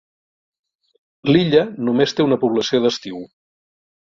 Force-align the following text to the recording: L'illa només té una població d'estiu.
L'illa 1.29 1.61
només 1.91 2.17
té 2.21 2.27
una 2.31 2.41
població 2.45 2.81
d'estiu. 2.87 3.25